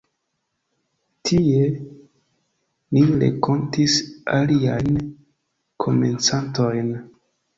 [1.29, 1.67] Tie,
[2.97, 3.99] ni renkontis
[4.39, 4.97] aliajn
[5.85, 6.91] komencantojn.